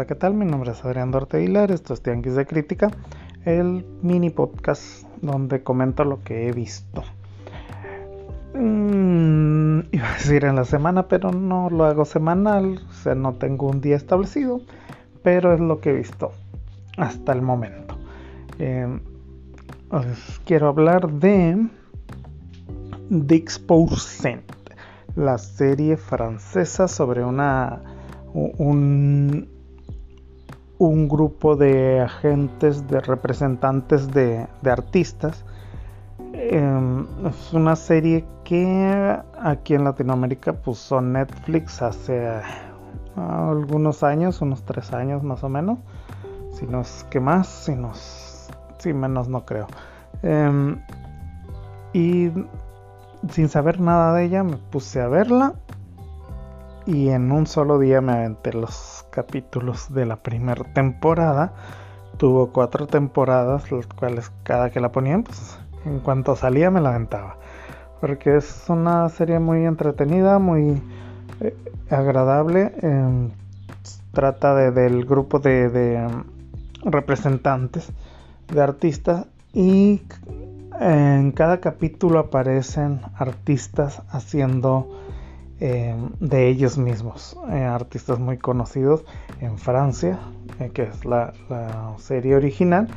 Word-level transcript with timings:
Hola, 0.00 0.06
¿qué 0.06 0.14
tal? 0.14 0.32
Mi 0.32 0.46
nombre 0.46 0.70
es 0.70 0.82
Adrián 0.82 1.10
Duarte 1.10 1.36
Aguilar, 1.36 1.70
esto 1.70 1.92
es 1.92 2.00
Tianguis 2.00 2.34
de 2.34 2.46
Crítica, 2.46 2.90
el 3.44 3.84
mini 4.00 4.30
podcast 4.30 5.04
donde 5.20 5.62
comento 5.62 6.04
lo 6.04 6.24
que 6.24 6.48
he 6.48 6.52
visto. 6.52 7.02
Mm, 8.54 9.80
iba 9.92 10.08
a 10.08 10.12
decir 10.14 10.46
en 10.46 10.56
la 10.56 10.64
semana, 10.64 11.06
pero 11.06 11.32
no 11.32 11.68
lo 11.68 11.84
hago 11.84 12.06
semanal, 12.06 12.80
o 12.88 12.92
sea, 12.94 13.14
no 13.14 13.34
tengo 13.34 13.66
un 13.66 13.82
día 13.82 13.96
establecido, 13.96 14.62
pero 15.22 15.52
es 15.52 15.60
lo 15.60 15.80
que 15.82 15.90
he 15.90 15.92
visto 15.92 16.32
hasta 16.96 17.34
el 17.34 17.42
momento. 17.42 17.94
Eh, 18.58 19.00
quiero 20.46 20.68
hablar 20.68 21.12
de 21.12 21.68
Dix 23.10 23.62
la 25.14 25.36
serie 25.36 25.98
francesa 25.98 26.88
sobre 26.88 27.22
una 27.22 27.82
un, 28.32 29.48
un 30.80 31.08
grupo 31.08 31.56
de 31.56 32.00
agentes, 32.00 32.88
de 32.88 33.00
representantes 33.00 34.10
de, 34.12 34.46
artistas. 34.64 35.44
Em, 36.32 37.06
es 37.26 37.52
una 37.52 37.76
serie 37.76 38.24
que 38.44 39.18
aquí 39.42 39.74
en 39.74 39.84
Latinoamérica 39.84 40.54
puso 40.54 41.02
Netflix 41.02 41.82
hace 41.82 42.40
algunos 43.14 44.02
años, 44.02 44.40
unos 44.40 44.62
tres 44.62 44.94
años 44.94 45.22
más 45.22 45.44
o 45.44 45.50
menos. 45.50 45.78
Si 46.52 46.66
no 46.66 46.80
es 46.80 47.06
que 47.10 47.20
más, 47.20 47.46
si, 47.46 47.74
no, 47.74 47.92
si 48.78 48.94
menos 48.94 49.28
no 49.28 49.44
creo. 49.44 49.66
Em, 50.22 50.80
y 51.92 52.32
sin 53.28 53.50
saber 53.50 53.80
nada 53.80 54.14
de 54.14 54.24
ella 54.24 54.42
me 54.44 54.56
puse 54.56 55.02
a 55.02 55.08
verla 55.08 55.56
y 56.86 57.08
en 57.08 57.32
un 57.32 57.46
solo 57.46 57.78
día 57.78 58.00
me 58.00 58.12
aventé 58.12 58.52
los 58.52 59.04
capítulos 59.10 59.92
de 59.92 60.06
la 60.06 60.16
primera 60.16 60.64
temporada. 60.72 61.52
Tuvo 62.16 62.52
cuatro 62.52 62.86
temporadas, 62.86 63.70
las 63.70 63.86
cuales 63.86 64.30
cada 64.42 64.70
que 64.70 64.80
la 64.80 64.92
ponían, 64.92 65.22
pues 65.22 65.58
en 65.84 66.00
cuanto 66.00 66.36
salía 66.36 66.70
me 66.70 66.80
la 66.80 66.90
aventaba. 66.90 67.36
Porque 68.00 68.36
es 68.36 68.64
una 68.68 69.08
serie 69.08 69.38
muy 69.38 69.64
entretenida, 69.64 70.38
muy 70.38 70.82
eh, 71.40 71.56
agradable. 71.90 72.72
Em, 72.82 73.30
trata 74.12 74.54
de, 74.54 74.70
del 74.70 75.04
grupo 75.04 75.38
de, 75.38 75.68
de 75.68 75.96
em, 75.96 76.24
representantes 76.84 77.92
de 78.52 78.62
artistas 78.62 79.26
y 79.52 80.02
en 80.80 81.32
cada 81.32 81.60
capítulo 81.60 82.18
aparecen 82.18 83.00
artistas 83.16 84.02
haciendo 84.10 84.88
eh, 85.62 85.94
de 86.20 86.48
ellos 86.48 86.78
mismos, 86.78 87.36
eh, 87.50 87.64
artistas 87.64 88.18
muy 88.18 88.38
conocidos 88.38 89.04
en 89.42 89.58
Francia, 89.58 90.18
eh, 90.58 90.70
que 90.72 90.84
es 90.84 91.04
la, 91.04 91.34
serie 91.98 92.34
original, 92.34 92.88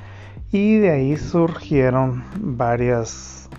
y 0.49 0.77
de 0.77 0.91
ahí 0.91 1.17
surgieron 1.17 2.23
varias, 2.39 3.49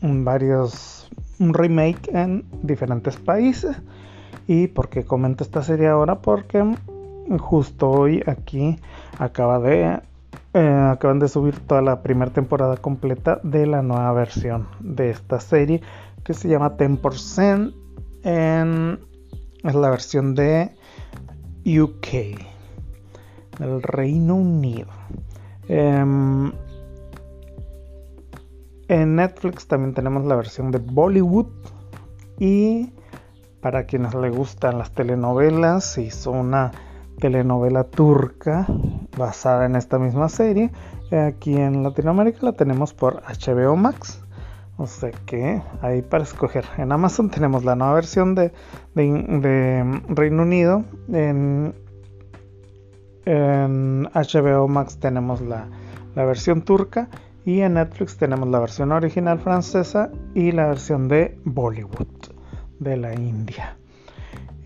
varios 0.00 1.10
remake 1.38 2.08
en 2.14 2.46
diferentes 2.62 3.16
países. 3.16 3.76
¿Y 4.46 4.68
por 4.68 4.88
qué 4.88 5.04
comento 5.04 5.44
esta 5.44 5.62
serie 5.62 5.88
ahora? 5.88 6.22
Porque 6.22 6.64
justo 7.40 7.90
hoy 7.90 8.22
aquí 8.26 8.78
acaban 9.18 10.00
de 11.18 11.28
subir 11.28 11.60
toda 11.60 11.82
la 11.82 12.02
primera 12.02 12.32
temporada 12.32 12.78
completa 12.78 13.40
de 13.42 13.66
la 13.66 13.82
nueva 13.82 14.10
versión 14.14 14.68
de 14.80 15.10
esta 15.10 15.38
serie 15.38 15.82
que 16.24 16.32
se 16.32 16.48
llama 16.48 16.78
10% 16.78 17.83
es 18.24 19.74
la 19.74 19.90
versión 19.90 20.34
de 20.34 20.74
UK, 21.66 22.38
del 23.58 23.82
Reino 23.82 24.36
Unido. 24.36 24.88
Em, 25.68 26.52
en 28.88 29.16
Netflix 29.16 29.66
también 29.66 29.94
tenemos 29.94 30.24
la 30.26 30.36
versión 30.36 30.70
de 30.70 30.78
Bollywood 30.78 31.46
y 32.38 32.92
para 33.60 33.84
quienes 33.84 34.14
les 34.14 34.34
gustan 34.34 34.78
las 34.78 34.92
telenovelas, 34.92 35.96
hizo 35.98 36.32
una 36.32 36.72
telenovela 37.18 37.84
turca 37.84 38.66
basada 39.16 39.66
en 39.66 39.76
esta 39.76 39.98
misma 39.98 40.28
serie. 40.28 40.70
Aquí 41.10 41.56
en 41.56 41.82
Latinoamérica 41.82 42.40
la 42.42 42.52
tenemos 42.52 42.92
por 42.92 43.22
HBO 43.22 43.76
Max. 43.76 44.23
O 44.76 44.86
sea 44.86 45.12
que 45.12 45.62
ahí 45.82 46.02
para 46.02 46.24
escoger. 46.24 46.64
En 46.78 46.90
Amazon 46.90 47.30
tenemos 47.30 47.64
la 47.64 47.76
nueva 47.76 47.94
versión 47.94 48.34
de, 48.34 48.52
Reino 48.94 50.42
Unido. 50.42 50.84
En, 51.12 51.74
HBO 53.26 54.68
Max 54.68 54.98
tenemos 54.98 55.40
la, 55.40 55.68
versión 56.16 56.62
turca. 56.62 57.08
Y 57.44 57.60
en 57.60 57.74
Netflix 57.74 58.16
tenemos 58.16 58.48
la 58.48 58.58
versión 58.58 58.90
original 58.90 59.38
francesa 59.38 60.10
y 60.34 60.50
la 60.50 60.66
versión 60.66 61.08
de 61.08 61.38
Bollywood, 61.44 62.32
de 62.80 62.96
la 62.96 63.14
India. 63.14 63.76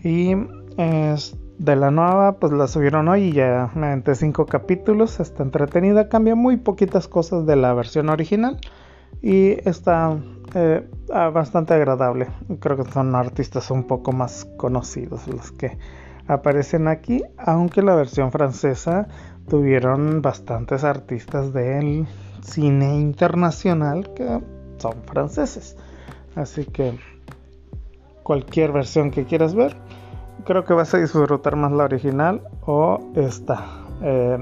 Y 0.01 0.33
de 0.77 1.75
la 1.75 1.91
nueva, 1.91 2.39
pues 2.39 2.53
la 2.53 2.67
subieron 2.67 3.09
hoy 3.09 3.25
y 3.25 3.31
ya 3.33 3.69
mediante 3.75 4.15
cinco 4.15 4.45
capítulos. 4.45 5.19
Está 5.19 5.43
entretenida, 5.43 6.07
cambia 6.09 6.35
muy 6.35 6.55
poquitas 6.57 7.07
cosas 7.09 7.45
de 7.45 7.57
la 7.57 7.73
versión 7.73 8.09
original 8.09 8.59
y 9.21 9.57
está 9.67 10.17
eh, 10.55 10.87
ah, 11.13 11.29
bastante 11.29 11.73
agradable. 11.73 12.27
Creo 12.59 12.77
que 12.77 12.91
son 12.91 13.15
artistas 13.15 13.69
un 13.71 13.83
poco 13.83 14.11
más 14.11 14.45
conocidos 14.57 15.27
los 15.27 15.51
que 15.51 15.77
aparecen 16.27 16.87
aquí, 16.87 17.23
aunque 17.37 17.81
la 17.81 17.95
versión 17.95 18.31
francesa 18.31 19.07
tuvieron 19.47 20.21
bastantes 20.21 20.83
artistas 20.83 21.53
del 21.53 22.07
cine 22.41 22.99
internacional 22.99 24.13
que 24.13 24.39
son 24.77 24.93
franceses. 25.05 25.75
Así 26.35 26.65
que 26.65 26.97
cualquier 28.23 28.71
versión 28.71 29.11
que 29.11 29.25
quieras 29.25 29.55
ver, 29.55 29.75
creo 30.45 30.63
que 30.63 30.73
vas 30.73 30.93
a 30.93 30.99
disfrutar 30.99 31.55
más 31.55 31.71
la 31.71 31.83
original 31.85 32.43
o 32.65 32.99
esta, 33.15 33.65
eh, 34.03 34.37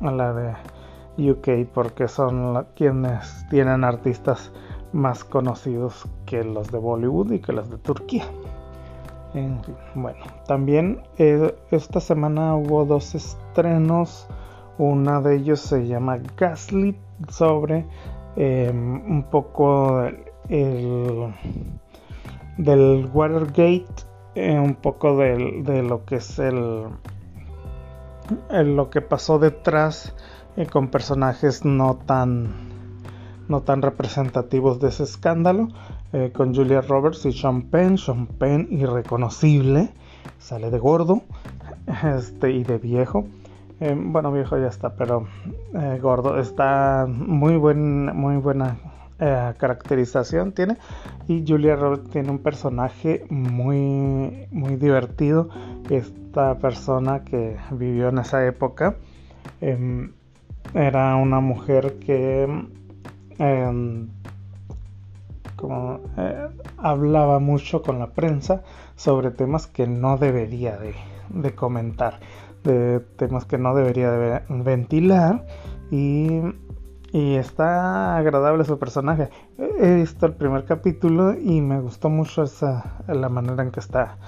la 0.00 0.32
de 0.32 0.54
UK 1.18 1.66
porque 1.72 2.08
son 2.08 2.66
quienes 2.74 3.46
tienen 3.48 3.84
artistas 3.84 4.52
más 4.92 5.24
conocidos 5.24 6.06
que 6.24 6.44
los 6.44 6.70
de 6.70 6.78
Bollywood 6.78 7.32
y 7.32 7.38
que 7.40 7.52
los 7.52 7.70
de 7.70 7.78
Turquía. 7.78 8.24
bueno, 9.94 10.24
también 10.46 11.02
eh, 11.18 11.54
esta 11.70 12.00
semana 12.00 12.56
hubo 12.56 12.84
dos 12.84 13.14
estrenos. 13.14 14.26
Una 14.78 15.20
de 15.20 15.36
ellos 15.36 15.60
se 15.60 15.86
llama 15.86 16.18
Gaslit 16.36 16.96
sobre 17.30 17.86
em, 18.36 19.10
un 19.10 19.22
poco 19.30 20.02
el, 20.48 21.34
del 22.58 23.10
Watergate, 23.12 23.86
eh, 24.34 24.58
un 24.58 24.74
poco 24.74 25.16
de 25.16 25.82
lo 25.82 26.04
que 26.04 26.16
es 26.16 26.38
el, 26.38 26.84
lo 28.50 28.90
que 28.90 29.00
pasó 29.00 29.38
detrás 29.38 30.14
con 30.64 30.88
personajes 30.88 31.66
no 31.66 31.96
tan, 31.96 32.54
no 33.48 33.60
tan 33.60 33.82
representativos 33.82 34.80
de 34.80 34.88
ese 34.88 35.02
escándalo, 35.02 35.68
eh, 36.14 36.32
con 36.34 36.54
Julia 36.54 36.80
Roberts 36.80 37.26
y 37.26 37.32
Sean 37.32 37.62
Penn, 37.62 37.98
Sean 37.98 38.26
Penn 38.26 38.68
irreconocible, 38.70 39.90
sale 40.38 40.70
de 40.70 40.78
gordo 40.78 41.22
este, 42.16 42.52
y 42.52 42.64
de 42.64 42.78
viejo. 42.78 43.26
Eh, 43.80 43.94
bueno, 43.94 44.32
viejo 44.32 44.56
ya 44.56 44.68
está, 44.68 44.96
pero 44.96 45.26
eh, 45.74 45.98
gordo. 46.00 46.38
Está 46.38 47.06
muy, 47.06 47.56
buen, 47.56 48.06
muy 48.16 48.36
buena 48.36 48.78
caracterización 49.18 50.52
tiene. 50.52 50.76
Y 51.26 51.42
Julia 51.46 51.74
Roberts 51.74 52.10
tiene 52.10 52.30
un 52.30 52.38
personaje 52.38 53.24
muy, 53.30 54.46
muy 54.50 54.76
divertido. 54.76 55.48
Esta 55.88 56.58
persona 56.58 57.24
que 57.24 57.56
vivió 57.70 58.08
en 58.08 58.18
esa 58.18 58.46
época. 58.46 58.96
Era 60.76 61.16
una 61.16 61.40
mujer 61.40 61.98
que 62.00 62.42
em, 63.38 64.08
eh, 66.18 66.48
hablaba 66.76 67.38
mucho 67.38 67.80
con 67.80 67.98
la 67.98 68.08
prensa 68.08 68.62
sobre 68.94 69.30
temas 69.30 69.66
que 69.66 69.86
no 69.86 70.18
debería 70.18 70.76
de, 70.76 71.54
comentar, 71.54 72.20
de 72.62 73.00
temas 73.16 73.46
que 73.46 73.56
no 73.56 73.74
debería 73.74 74.10
de 74.10 74.42
ventilar 74.50 75.46
y, 75.90 76.42
y, 77.10 77.36
está 77.36 78.18
agradable 78.18 78.66
su 78.66 78.78
personaje. 78.78 79.30
He 79.56 79.94
visto 79.94 80.26
el 80.26 80.34
primer 80.34 80.66
capítulo 80.66 81.32
y 81.32 81.62
me 81.62 81.80
gustó 81.80 82.10
mucho 82.10 82.42
esa, 82.42 82.98
la 83.08 83.30
manera 83.30 83.62
en 83.62 83.70
que 83.70 83.80
está 83.80 84.18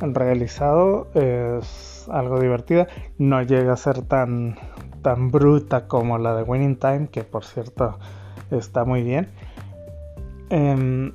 realizado, 0.00 1.08
es 1.12 2.08
algo 2.10 2.40
divertida, 2.40 2.86
no 3.18 3.42
llega 3.42 3.74
a 3.74 3.76
ser 3.76 4.00
tan 4.00 4.56
tan 5.02 5.30
bruta 5.30 5.86
como 5.86 6.18
la 6.18 6.34
de 6.34 6.42
Winning 6.42 6.76
Time, 6.76 7.08
que 7.08 7.24
por 7.24 7.44
cierto 7.44 7.98
está 8.50 8.84
muy 8.84 9.02
bien. 9.02 9.28
Em, 10.50 11.12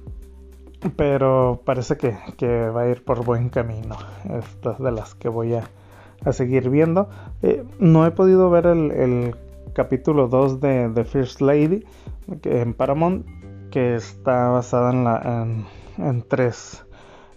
pero 0.95 1.61
parece 1.65 1.97
que, 1.97 2.69
va 2.69 2.81
a 2.81 2.89
ir 2.89 3.03
por 3.03 3.23
buen 3.23 3.49
camino. 3.49 3.95
Estas 4.37 4.79
de 4.79 4.91
las 4.91 5.15
que 5.15 5.29
voy 5.29 5.53
a, 5.55 5.63
seguir 6.31 6.69
viendo. 6.69 7.09
Eh, 7.41 7.63
no 7.79 8.05
he 8.05 8.11
podido 8.11 8.49
ver 8.49 8.65
el, 8.67 9.35
capítulo 9.73 10.27
2 10.27 10.61
de 10.61 10.91
The 10.93 11.03
First 11.03 11.41
Lady 11.41 11.83
en 12.43 12.73
Paramount, 12.73 13.25
que 13.71 13.95
está 13.95 14.49
basada 14.49 14.91
en, 14.91 15.03
la, 15.03 15.47
en, 15.97 16.21
tres 16.21 16.85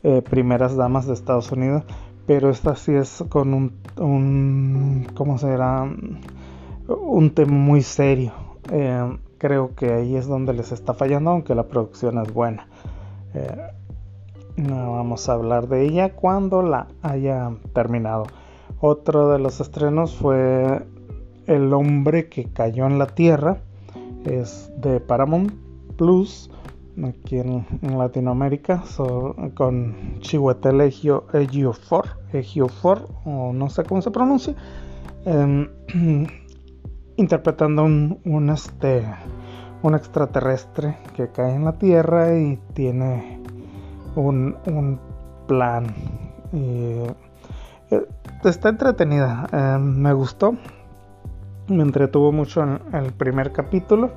eh, 0.02 0.22
primeras 0.22 0.76
damas 0.76 1.06
de 1.06 1.14
Estados 1.14 1.50
Unidos, 1.50 1.84
pero 2.26 2.50
esta 2.50 2.74
sí 2.76 2.92
es 2.92 3.24
con 3.28 3.54
un, 3.54 3.72
un 3.98 5.06
¿cómo 5.14 5.38
será? 5.38 5.88
Un 6.88 7.30
tema 7.30 7.52
muy 7.52 7.82
serio. 7.82 8.32
Eh, 8.70 9.16
creo 9.38 9.74
que 9.74 9.92
ahí 9.92 10.16
es 10.16 10.26
donde 10.26 10.52
les 10.52 10.72
está 10.72 10.94
fallando, 10.94 11.30
aunque 11.30 11.54
la 11.54 11.64
producción 11.64 12.18
es 12.18 12.32
buena. 12.32 12.68
no 14.56 14.92
vamos 14.92 15.28
a 15.28 15.34
hablar 15.34 15.68
de 15.68 15.84
ella 15.84 16.14
cuando 16.14 16.62
la 16.62 16.88
haya 17.02 17.52
terminado. 17.72 18.24
Otro 18.80 19.30
de 19.30 19.38
los 19.38 19.60
estrenos 19.60 20.14
fue 20.14 20.86
El 21.46 21.72
hombre 21.72 22.28
que 22.28 22.44
cayó 22.44 22.86
en 22.86 22.98
la 22.98 23.06
tierra. 23.06 23.58
Es 24.24 24.70
de 24.76 25.00
Paramount 25.00 25.52
Plus, 25.96 26.50
aquí 27.04 27.38
en, 27.38 27.64
Latinoamérica, 27.82 28.82
con 29.54 30.18
Ejiofor, 31.32 32.06
Ejiofor, 32.32 33.08
o 33.24 33.52
no 33.52 33.68
sé 33.68 33.84
cómo 33.84 34.02
se 34.02 34.10
pronuncia, 34.10 34.54
em, 35.24 35.68
interpretando 37.16 37.84
un, 37.84 38.50
este, 38.50 39.04
un 39.82 39.94
extraterrestre 39.94 40.98
que 41.14 41.28
cae 41.28 41.54
en 41.54 41.64
la 41.64 41.78
tierra 41.78 42.36
y 42.38 42.58
tiene 42.74 43.40
un, 44.14 44.56
un 44.66 44.98
plan. 45.46 45.86
Y, 46.52 47.02
eh, 47.90 48.06
está 48.44 48.68
entretenida, 48.68 49.46
eh, 49.52 49.78
me 49.78 50.12
gustó, 50.12 50.56
me 51.68 51.82
entretuvo 51.82 52.32
mucho 52.32 52.62
en 52.62 52.80
el 52.92 53.12
primer 53.12 53.52
capítulo. 53.52 54.12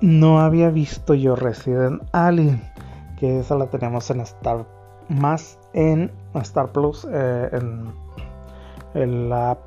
No 0.00 0.40
había 0.40 0.70
visto 0.70 1.14
yo 1.14 1.34
Resident 1.34 2.02
Alien, 2.12 2.62
que 3.18 3.40
esa 3.40 3.56
la 3.56 3.66
tenemos 3.66 4.10
en 4.10 4.20
Star 4.20 4.64
más 5.08 5.58
en 5.72 6.10
Star 6.34 6.70
Plus, 6.70 7.06
eh, 7.10 7.50
en, 8.94 9.28
la 9.28 9.58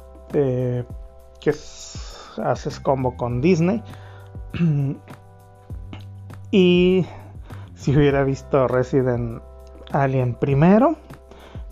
que 1.39 1.49
haces 1.49 2.79
combo 2.79 3.17
con 3.17 3.41
Disney. 3.41 3.83
y 6.51 7.05
si 7.75 7.95
hubiera 7.95 8.23
visto 8.23 8.67
Resident 8.67 9.41
Alien 9.91 10.35
primero, 10.35 10.95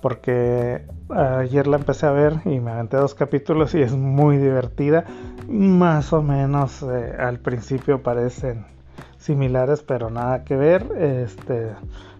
porque 0.01 0.85
ayer 1.09 1.67
la 1.67 1.77
empecé 1.77 2.05
a 2.05 2.11
ver 2.11 2.41
y 2.45 2.59
me 2.59 2.71
aventé 2.71 2.97
dos 2.97 3.15
capítulos 3.15 3.73
y 3.75 3.81
es 3.81 3.93
muy 3.93 4.37
divertida. 4.37 5.05
Más 5.47 6.13
o 6.13 6.21
menos 6.21 6.83
eh, 6.83 7.15
al 7.17 7.39
principio 7.39 8.01
parecen 8.03 8.65
similares, 9.17 9.83
pero 9.83 10.09
nada 10.09 10.43
que 10.43 10.55
ver. 10.55 10.85
Este 10.97 11.73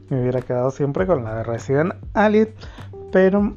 me 0.10 0.22
hubiera 0.22 0.42
quedado 0.42 0.72
siempre 0.72 1.06
con 1.06 1.24
la 1.24 1.36
de 1.36 1.44
Resident 1.44 1.94
Alien, 2.14 2.50
pero 3.12 3.54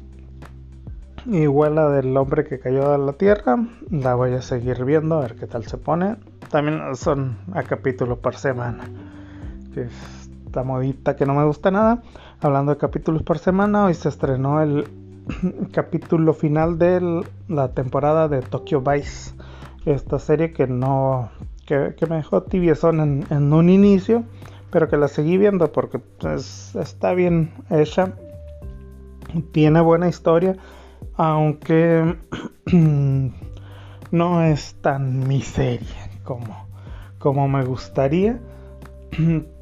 igual 1.25 1.75
la 1.75 1.89
del 1.89 2.15
hombre 2.15 2.43
que 2.43 2.59
cayó 2.59 2.93
a 2.93 2.97
la 2.97 3.13
tierra, 3.13 3.57
la 3.89 4.15
voy 4.15 4.33
a 4.33 4.41
seguir 4.41 4.85
viendo 4.85 5.17
a 5.17 5.21
ver 5.21 5.35
qué 5.35 5.47
tal 5.47 5.65
se 5.65 5.77
pone. 5.77 6.17
También 6.49 6.95
son 6.95 7.37
a 7.53 7.63
capítulo 7.63 8.19
por 8.19 8.35
semana. 8.35 8.83
Esta 10.53 10.63
modita 10.63 11.15
que 11.15 11.25
no 11.25 11.33
me 11.33 11.43
gusta 11.45 11.71
nada. 11.71 12.03
Hablando 12.39 12.73
de 12.73 12.77
capítulos 12.77 13.23
por 13.23 13.39
semana, 13.39 13.85
hoy 13.85 13.95
se 13.95 14.07
estrenó 14.07 14.61
el 14.61 14.87
capítulo 15.71 16.35
final 16.35 16.77
de 16.77 17.23
la 17.47 17.69
temporada 17.69 18.27
de 18.27 18.43
Tokyo 18.43 18.79
Vice. 18.79 19.33
Esta 19.87 20.19
serie 20.19 20.53
que 20.53 20.67
no. 20.67 21.31
que, 21.65 21.95
me 22.07 22.17
dejó 22.17 22.43
tibiezón 22.43 22.99
en, 22.99 23.25
en, 23.31 23.51
un 23.51 23.67
inicio. 23.67 24.25
Pero 24.69 24.89
que 24.89 24.97
la 24.97 25.07
seguí 25.07 25.39
viendo 25.39 25.71
porque 25.71 25.97
pues, 25.97 26.75
está 26.75 27.15
bien 27.15 27.51
hecha. 27.71 28.13
Tiene 29.53 29.81
buena 29.81 30.07
historia. 30.07 30.55
Aunque 31.15 32.15
no 34.11 34.43
es 34.43 34.75
tan 34.81 35.27
mi 35.27 35.41
serie 35.41 36.11
como, 36.23 36.67
como 37.17 37.47
me 37.47 37.65
gustaría. 37.65 38.39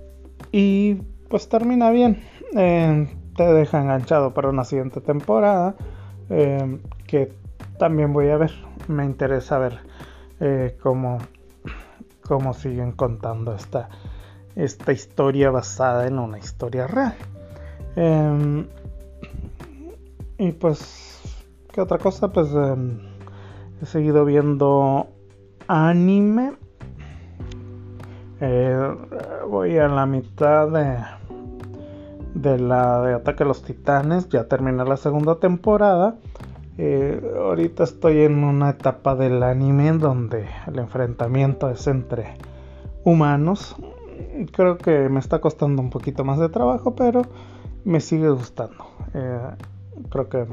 y 0.52 0.96
pues 1.30 1.48
termina 1.50 1.92
bien. 1.92 2.22
Eh, 2.56 3.08
te 3.36 3.44
deja 3.44 3.82
enganchado 3.82 4.34
para 4.34 4.50
una 4.50 4.66
siguiente 4.66 5.00
temporada 5.00 5.76
eh, 6.30 6.80
que 7.08 7.32
también 7.80 8.14
voy 8.14 8.30
a 8.30 8.38
ver. 8.38 8.52
Me 8.88 9.06
interesa 9.06 9.58
ver 9.58 9.80
eh, 10.40 10.78
cómo, 10.82 11.20
cómo 12.22 12.54
siguen 12.54 12.92
contando 12.92 13.56
esta, 13.56 13.90
esta 14.56 14.92
historia 14.92 15.50
basada 15.52 16.08
en 16.08 16.20
una 16.20 16.38
historia 16.38 16.88
real. 16.88 17.16
Y 20.38 20.52
pues, 20.54 21.22
¿qué 21.72 21.82
otra 21.82 21.98
cosa? 22.00 22.32
Pues 22.32 22.50
he 23.82 23.86
seguido 23.86 24.26
viendo 24.26 25.08
anime. 25.68 26.54
Voy 29.48 29.78
a 29.78 29.88
la 29.88 30.06
mitad 30.06 30.70
de 30.70 30.98
de 32.34 32.58
la 32.60 33.02
de 33.02 33.14
Ataque 33.14 33.44
a 33.44 33.46
los 33.46 33.64
Titanes. 33.64 34.30
Ya 34.30 34.46
terminé 34.48 34.84
la 34.84 34.98
segunda 34.98 35.36
temporada. 35.36 36.16
Eh, 36.78 37.22
ahorita 37.38 37.84
estoy 37.84 38.20
en 38.22 38.44
una 38.44 38.72
etapa 38.72 39.16
del 39.16 39.44
anime 39.44 39.92
donde 39.94 40.48
el 40.68 40.80
enfrentamiento 40.80 41.70
es 41.70 41.86
entre 41.88 42.36
humanos. 43.04 43.76
Creo 44.54 44.78
que 44.78 45.10
me 45.10 45.20
está 45.20 45.40
costando 45.40 45.82
un 45.82 45.90
poquito 45.90 46.24
más 46.24 46.40
de 46.40 46.50
trabajo, 46.50 46.96
pero 46.96 47.24
me 47.84 48.00
sigue 48.00 48.30
gustando. 48.30 48.86
Eh, 49.14 49.40
creo 50.10 50.30
que, 50.30 50.46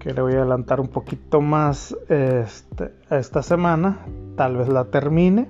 que 0.00 0.12
le 0.12 0.20
voy 0.20 0.34
a 0.34 0.38
adelantar 0.38 0.80
un 0.80 0.88
poquito 0.88 1.40
más 1.40 1.96
este, 2.08 2.92
esta 3.10 3.42
semana. 3.42 4.00
Tal 4.36 4.56
vez 4.56 4.68
la 4.68 4.84
termine, 4.86 5.48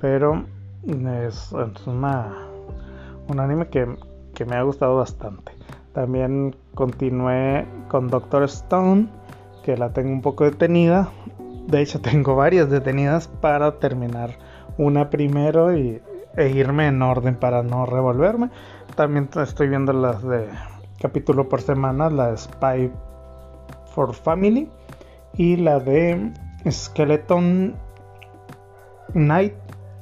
pero 0.00 0.44
es, 0.82 1.52
un 1.52 2.04
anime 3.38 3.68
que, 3.68 3.86
me 4.46 4.56
ha 4.56 4.62
gustado 4.62 4.96
bastante. 4.96 5.52
También 5.92 6.56
continué 6.74 7.66
con 7.88 8.08
Doctor 8.08 8.44
Stone, 8.44 9.08
que 9.62 9.76
la 9.76 9.92
tengo 9.92 10.10
un 10.10 10.22
poco 10.22 10.44
detenida. 10.44 11.10
De 11.66 11.82
hecho, 11.82 12.00
tengo 12.02 12.34
varias 12.36 12.70
detenidas 12.70 13.28
para 13.28 13.78
terminar 13.78 14.30
una 14.78 15.10
primero 15.10 15.76
y, 15.76 16.00
e 16.36 16.48
irme 16.48 16.86
en 16.86 17.02
orden 17.02 17.36
para 17.36 17.62
no 17.62 17.84
revolverme. 17.84 18.50
También 18.96 19.28
estoy 19.36 19.68
viendo 19.68 19.92
las 19.92 20.22
de 20.22 20.48
capítulo 21.00 21.48
por 21.48 21.60
semana, 21.60 22.08
la 22.08 22.30
de 22.30 22.38
Spy 22.38 22.90
for 23.94 24.14
Family 24.14 24.68
y 25.34 25.56
la 25.56 25.80
de 25.80 26.32
Skeleton 26.68 27.74
Night 29.14 29.54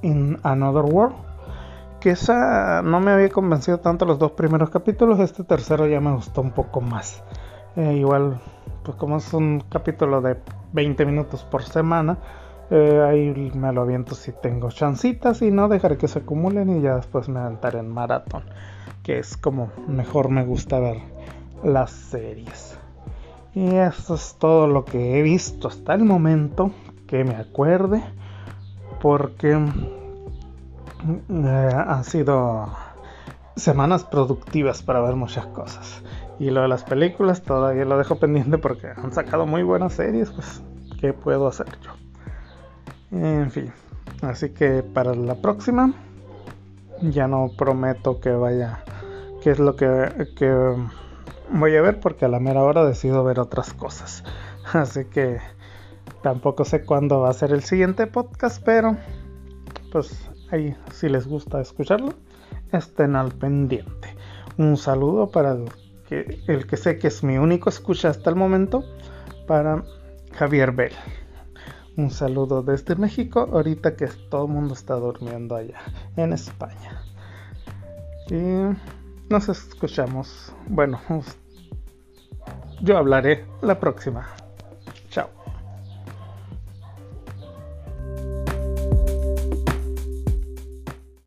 in 0.03 0.39
Another 0.43 0.85
World 0.85 1.29
que 2.01 2.11
esa 2.11 2.83
no 2.83 3.01
me 3.01 3.11
había 3.11 3.29
convencido 3.29 3.81
tanto 3.81 4.05
los 4.05 4.19
dos 4.19 4.33
primeros 4.33 4.71
capítulos, 4.71 5.19
este 5.19 5.45
tercero 5.45 5.87
ya 5.87 6.01
me 6.01 6.13
gustó 6.13 6.43
un 6.43 6.53
poco 6.53 6.81
más. 6.81 7.23
Eh, 7.77 7.95
igual, 7.95 8.41
pues 8.85 8.97
como 8.97 9.17
es 9.17 9.33
un 9.33 9.65
capítulo 9.69 10.21
de 10.21 10.37
20 10.73 11.05
minutos 11.05 11.45
por 11.45 11.63
semana, 11.65 12.19
eh, 12.71 13.05
ahí 13.07 13.51
me 13.55 13.73
lo 13.73 13.83
aviento 13.83 14.15
si 14.15 14.33
tengo 14.33 14.71
chancitas 14.71 15.43
y 15.43 15.51
no 15.51 15.69
dejaré 15.69 15.97
que 15.97 16.09
se 16.09 16.21
acumulen 16.21 16.77
y 16.77 16.83
ya 16.83 16.97
después 16.97 17.29
me 17.29 17.41
aventaré 17.41 17.81
en 17.81 17.89
maratón, 17.89 18.45
que 19.03 19.19
es 19.19 19.37
como 19.37 19.71
mejor 19.89 20.29
me 20.29 20.45
gusta 20.45 20.79
ver 20.79 20.99
las 21.65 21.91
series. 21.91 22.79
Y 23.55 23.75
eso 23.75 24.15
es 24.15 24.37
todo 24.39 24.69
lo 24.69 24.85
que 24.85 25.19
he 25.19 25.23
visto 25.23 25.67
hasta 25.67 25.95
el 25.95 26.05
momento 26.05 26.71
que 27.09 27.25
me 27.25 27.35
acuerde, 27.35 28.05
porque 29.01 29.53
eh, 31.29 31.71
han 31.87 32.05
sido 32.05 32.69
semanas 33.57 34.05
productivas 34.05 34.83
para 34.83 35.01
ver 35.01 35.17
muchas 35.17 35.47
cosas. 35.47 36.03
Y 36.39 36.51
lo 36.51 36.63
de 36.63 36.69
las 36.69 36.85
películas 36.85 37.43
todavía 37.43 37.85
lo 37.85 37.99
dejo 37.99 38.17
pendiente 38.17 38.59
porque 38.59 38.89
han 38.89 39.13
sacado 39.13 39.47
muy 39.47 39.63
buenas 39.63 39.95
series, 39.95 40.31
pues 40.31 40.63
¿qué 41.01 41.13
puedo 41.13 41.49
hacer 41.49 41.67
yo? 41.83 41.91
En 43.11 43.51
fin, 43.51 43.73
así 44.23 44.51
que 44.51 44.83
para 44.83 45.15
la 45.15 45.37
próxima 45.37 45.93
ya 47.01 47.27
no 47.27 47.51
prometo 47.57 48.21
que 48.21 48.31
vaya, 48.31 48.85
qué 49.43 49.51
es 49.51 49.59
lo 49.59 49.77
que, 49.77 50.29
que 50.37 50.75
voy 51.51 51.77
a 51.77 51.83
ver 51.83 52.01
porque 52.01 52.25
a 52.25 52.29
la 52.29 52.41
mera 52.41 52.63
hora 52.63 52.85
decido 52.85 53.25
ver 53.25 53.41
otras 53.41 53.73
cosas. 53.73 54.25
Así 54.73 55.07
que 55.07 55.39
tampoco 56.23 56.65
sé 56.65 56.85
cuándo 56.85 57.21
va 57.21 57.31
a 57.31 57.35
ser 57.35 57.53
el 57.53 57.63
siguiente 57.63 58.07
podcast, 58.07 58.63
pero 58.65 58.97
pues 59.93 60.29
ahí 60.51 60.77
si 60.93 61.09
les 61.09 61.27
gusta 61.27 61.61
escucharlo, 61.61 62.15
estén 62.73 63.17
al 63.17 63.33
pendiente. 63.33 64.15
Un 64.57 64.77
saludo 64.77 65.31
para 65.31 65.53
el 65.53 65.69
que, 66.09 66.77
sé 66.77 66.99
que 66.99 67.09
es 67.09 67.23
mi 67.23 67.37
único 67.37 67.69
escucha 67.69 68.09
hasta 68.09 68.31
el 68.31 68.37
momento, 68.37 68.85
para 69.47 69.85
Javier 70.33 70.73
Bell. 70.73 70.93
Un 71.97 72.11
saludo 72.11 72.63
desde 72.63 72.97
México, 72.97 73.49
ahorita 73.53 73.97
que 73.97 74.07
todo 74.31 74.47
el 74.47 74.53
mundo 74.53 74.75
está 74.75 74.95
durmiendo 74.95 75.57
allá 75.57 75.81
en 76.17 76.33
España. 76.33 77.03
Y 78.31 78.77
nos 79.29 79.49
escuchamos. 79.49 80.53
Bueno, 80.69 81.01
yo 82.81 82.97
hablaré 82.97 83.45
la 83.63 83.79
próxima. 83.81 84.29